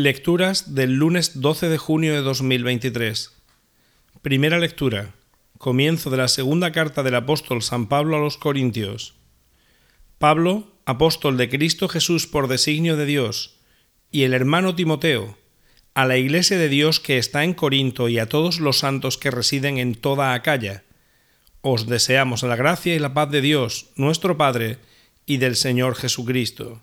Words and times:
Lecturas 0.00 0.76
del 0.76 0.94
lunes 0.94 1.40
12 1.40 1.68
de 1.68 1.76
junio 1.76 2.14
de 2.14 2.20
2023. 2.20 3.32
Primera 4.22 4.60
lectura. 4.60 5.16
Comienzo 5.58 6.08
de 6.08 6.18
la 6.18 6.28
segunda 6.28 6.70
carta 6.70 7.02
del 7.02 7.16
apóstol 7.16 7.62
San 7.62 7.88
Pablo 7.88 8.16
a 8.16 8.20
los 8.20 8.38
Corintios. 8.38 9.16
Pablo, 10.18 10.70
apóstol 10.84 11.36
de 11.36 11.48
Cristo 11.48 11.88
Jesús 11.88 12.28
por 12.28 12.46
designio 12.46 12.96
de 12.96 13.06
Dios, 13.06 13.56
y 14.12 14.22
el 14.22 14.34
hermano 14.34 14.76
Timoteo, 14.76 15.36
a 15.94 16.06
la 16.06 16.16
iglesia 16.16 16.58
de 16.58 16.68
Dios 16.68 17.00
que 17.00 17.18
está 17.18 17.42
en 17.42 17.52
Corinto 17.52 18.08
y 18.08 18.20
a 18.20 18.28
todos 18.28 18.60
los 18.60 18.78
santos 18.78 19.18
que 19.18 19.32
residen 19.32 19.78
en 19.78 19.96
toda 19.96 20.32
Acaya. 20.32 20.84
Os 21.60 21.88
deseamos 21.88 22.44
la 22.44 22.54
gracia 22.54 22.94
y 22.94 23.00
la 23.00 23.14
paz 23.14 23.32
de 23.32 23.40
Dios, 23.40 23.90
nuestro 23.96 24.36
Padre, 24.36 24.78
y 25.26 25.38
del 25.38 25.56
Señor 25.56 25.96
Jesucristo. 25.96 26.82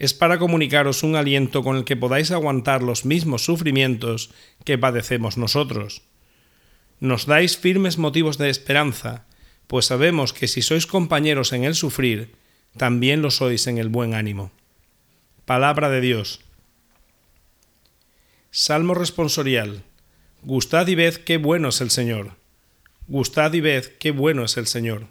es 0.00 0.14
para 0.14 0.38
comunicaros 0.38 1.02
un 1.02 1.14
aliento 1.14 1.62
con 1.62 1.76
el 1.76 1.84
que 1.84 1.94
podáis 1.94 2.30
aguantar 2.30 2.82
los 2.82 3.04
mismos 3.04 3.44
sufrimientos 3.44 4.30
que 4.64 4.78
padecemos 4.78 5.36
nosotros. 5.36 6.02
Nos 7.00 7.26
dais 7.26 7.58
firmes 7.58 7.98
motivos 7.98 8.38
de 8.38 8.48
esperanza, 8.48 9.26
pues 9.66 9.84
sabemos 9.84 10.32
que 10.32 10.48
si 10.48 10.62
sois 10.62 10.86
compañeros 10.86 11.52
en 11.52 11.64
el 11.64 11.74
sufrir, 11.74 12.32
también 12.78 13.20
lo 13.20 13.30
sois 13.30 13.66
en 13.66 13.76
el 13.76 13.90
buen 13.90 14.14
ánimo. 14.14 14.52
Palabra 15.44 15.90
de 15.90 16.00
Dios. 16.00 16.40
Salmo 18.50 18.94
responsorial. 18.94 19.84
Gustad 20.40 20.88
y 20.88 20.94
ved 20.94 21.16
qué 21.28 21.36
bueno 21.36 21.68
es 21.68 21.82
el 21.82 21.90
Señor. 21.90 22.36
Gustad 23.06 23.52
y 23.52 23.60
ved 23.60 23.84
qué 23.98 24.12
bueno 24.12 24.44
es 24.44 24.56
el 24.56 24.66
Señor. 24.66 25.08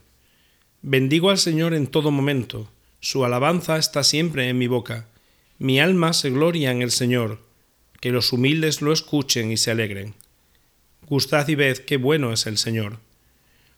Bendigo 0.82 1.30
al 1.30 1.38
Señor 1.38 1.76
en 1.76 1.86
todo 1.86 2.10
momento 2.10 2.72
su 3.02 3.24
alabanza 3.24 3.78
está 3.78 4.04
siempre 4.04 4.50
en 4.50 4.58
mi 4.58 4.68
boca. 4.68 5.08
Mi 5.58 5.80
alma 5.80 6.12
se 6.12 6.32
gloria 6.32 6.72
en 6.72 6.82
el 6.82 6.92
Señor. 6.92 7.40
Que 8.02 8.12
los 8.12 8.34
humildes 8.34 8.82
lo 8.82 8.92
escuchen 8.92 9.52
y 9.52 9.58
se 9.58 9.72
alegren. 9.72 10.16
Gustad 11.08 11.48
y 11.48 11.56
ved 11.56 11.80
qué 11.80 11.98
bueno 11.98 12.34
es 12.34 12.46
el 12.46 12.58
Señor. 12.58 13.00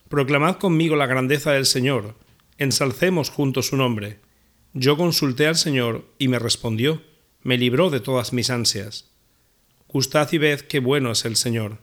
Proclamad 0.09 0.55
conmigo 0.57 0.95
la 0.95 1.05
grandeza 1.05 1.51
del 1.51 1.67
Señor. 1.67 2.15
Ensalcemos 2.57 3.29
juntos 3.29 3.67
su 3.67 3.77
nombre. 3.77 4.19
Yo 4.73 4.97
consulté 4.97 5.47
al 5.47 5.55
Señor 5.55 6.05
y 6.17 6.27
me 6.27 6.39
respondió, 6.39 7.01
me 7.43 7.57
libró 7.57 7.89
de 7.89 7.99
todas 7.99 8.33
mis 8.33 8.49
ansias. 8.49 9.09
Gustad 9.87 10.31
y 10.31 10.39
ved 10.39 10.61
qué 10.61 10.79
bueno 10.79 11.11
es 11.11 11.25
el 11.25 11.35
Señor. 11.35 11.77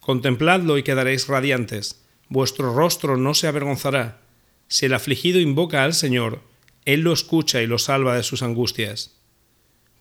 Contempladlo 0.00 0.78
y 0.78 0.82
quedaréis 0.82 1.28
radiantes, 1.28 2.04
vuestro 2.28 2.74
rostro 2.74 3.16
no 3.16 3.34
se 3.34 3.48
avergonzará 3.48 4.27
si 4.68 4.86
el 4.86 4.94
afligido 4.94 5.40
invoca 5.40 5.82
al 5.82 5.94
Señor, 5.94 6.42
Él 6.84 7.00
lo 7.00 7.12
escucha 7.12 7.62
y 7.62 7.66
lo 7.66 7.78
salva 7.78 8.16
de 8.16 8.22
sus 8.22 8.42
angustias. 8.42 9.16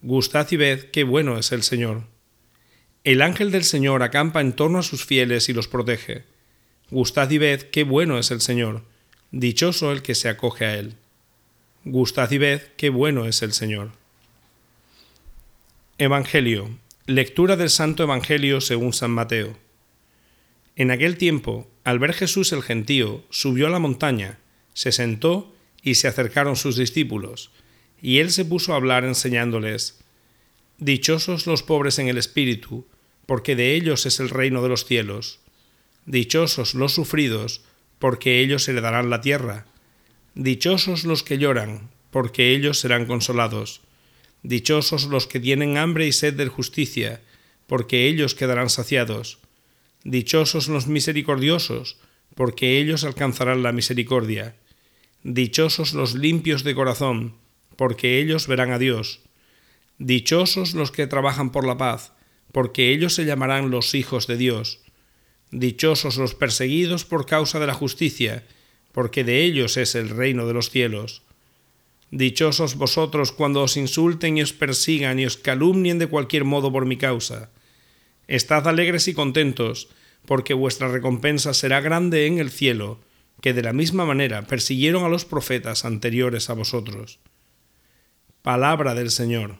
Gustad 0.01 0.47
y 0.51 0.57
ved 0.57 0.91
qué 0.91 1.03
bueno 1.03 1.37
es 1.37 1.51
el 1.51 1.63
Señor. 1.63 2.03
El 3.03 3.21
ángel 3.21 3.51
del 3.51 3.63
Señor 3.63 4.03
acampa 4.03 4.41
en 4.41 4.53
torno 4.53 4.79
a 4.79 4.83
sus 4.83 5.05
fieles 5.05 5.49
y 5.49 5.53
los 5.53 5.67
protege. 5.67 6.25
Gustad 6.91 7.29
y 7.31 7.37
ved 7.37 7.63
qué 7.71 7.83
bueno 7.83 8.19
es 8.19 8.29
el 8.31 8.41
Señor. 8.41 8.83
Dichoso 9.31 9.91
el 9.91 10.01
que 10.01 10.15
se 10.15 10.29
acoge 10.29 10.65
a 10.65 10.75
Él. 10.75 10.95
Gustad 11.85 12.29
y 12.31 12.37
ved 12.37 12.61
qué 12.75 12.89
bueno 12.89 13.25
es 13.25 13.41
el 13.41 13.53
Señor. 13.53 13.91
Evangelio. 15.97 16.69
Lectura 17.05 17.55
del 17.55 17.69
Santo 17.69 18.03
Evangelio 18.03 18.59
según 18.59 18.91
San 18.91 19.11
Mateo. 19.11 19.57
En 20.75 20.91
aquel 20.91 21.17
tiempo, 21.17 21.67
al 21.85 21.99
ver 21.99 22.13
Jesús 22.13 22.51
el 22.51 22.61
gentío, 22.61 23.23
subió 23.29 23.67
a 23.67 23.69
la 23.69 23.79
montaña, 23.79 24.37
se 24.77 24.91
sentó 24.91 25.51
y 25.81 25.95
se 25.95 26.07
acercaron 26.07 26.55
sus 26.55 26.77
discípulos, 26.77 27.49
y 27.99 28.19
él 28.19 28.29
se 28.29 28.45
puso 28.45 28.73
a 28.73 28.75
hablar 28.75 29.05
enseñándoles, 29.05 29.97
Dichosos 30.77 31.47
los 31.47 31.63
pobres 31.63 31.97
en 31.97 32.09
el 32.09 32.19
espíritu, 32.19 32.85
porque 33.25 33.55
de 33.55 33.73
ellos 33.73 34.05
es 34.05 34.19
el 34.19 34.29
reino 34.29 34.61
de 34.61 34.69
los 34.69 34.85
cielos. 34.85 35.39
Dichosos 36.05 36.75
los 36.75 36.93
sufridos, 36.93 37.61
porque 37.97 38.39
ellos 38.39 38.67
heredarán 38.67 39.09
la 39.09 39.21
tierra. 39.21 39.65
Dichosos 40.35 41.05
los 41.05 41.23
que 41.23 41.39
lloran, 41.39 41.89
porque 42.11 42.53
ellos 42.53 42.79
serán 42.79 43.07
consolados. 43.07 43.81
Dichosos 44.43 45.05
los 45.05 45.25
que 45.25 45.39
tienen 45.39 45.77
hambre 45.77 46.05
y 46.05 46.11
sed 46.11 46.35
de 46.35 46.45
justicia, 46.45 47.21
porque 47.65 48.07
ellos 48.07 48.35
quedarán 48.35 48.69
saciados. 48.69 49.39
Dichosos 50.03 50.67
los 50.67 50.85
misericordiosos, 50.85 51.97
porque 52.35 52.79
ellos 52.79 53.03
alcanzarán 53.03 53.63
la 53.63 53.71
misericordia. 53.71 54.55
Dichosos 55.23 55.93
los 55.93 56.15
limpios 56.15 56.63
de 56.63 56.75
corazón, 56.75 57.33
porque 57.75 58.19
ellos 58.19 58.47
verán 58.47 58.71
a 58.71 58.79
Dios. 58.79 59.21
Dichosos 59.97 60.73
los 60.73 60.91
que 60.91 61.07
trabajan 61.07 61.51
por 61.51 61.65
la 61.65 61.77
paz, 61.77 62.13
porque 62.51 62.91
ellos 62.91 63.15
se 63.15 63.25
llamarán 63.25 63.71
los 63.71 63.95
hijos 63.95 64.27
de 64.27 64.37
Dios. 64.37 64.79
Dichosos 65.51 66.17
los 66.17 66.35
perseguidos 66.35 67.05
por 67.05 67.25
causa 67.25 67.59
de 67.59 67.67
la 67.67 67.73
justicia, 67.73 68.45
porque 68.91 69.23
de 69.23 69.43
ellos 69.43 69.77
es 69.77 69.95
el 69.95 70.09
reino 70.09 70.45
de 70.45 70.53
los 70.53 70.69
cielos. 70.69 71.23
Dichosos 72.11 72.75
vosotros 72.75 73.31
cuando 73.31 73.61
os 73.61 73.75
insulten 73.75 74.37
y 74.37 74.41
os 74.41 74.53
persigan 74.53 75.19
y 75.19 75.25
os 75.25 75.37
calumnien 75.37 75.99
de 75.99 76.07
cualquier 76.07 76.45
modo 76.45 76.71
por 76.71 76.85
mi 76.85 76.97
causa. 76.97 77.49
Estad 78.27 78.67
alegres 78.67 79.07
y 79.07 79.13
contentos, 79.13 79.89
porque 80.25 80.53
vuestra 80.53 80.89
recompensa 80.89 81.53
será 81.53 81.81
grande 81.81 82.27
en 82.27 82.39
el 82.39 82.49
cielo, 82.49 82.99
que 83.41 83.53
de 83.53 83.61
la 83.61 83.73
misma 83.73 84.05
manera 84.05 84.43
persiguieron 84.43 85.03
a 85.03 85.09
los 85.09 85.25
profetas 85.25 85.85
anteriores 85.85 86.49
a 86.49 86.53
vosotros. 86.53 87.19
Palabra 88.41 88.95
del 88.95 89.11
Señor. 89.11 89.57